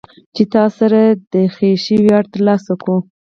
[0.35, 1.01] چې تاسې سره
[1.33, 2.95] د خېښۍ وياړ ترلاسه کو.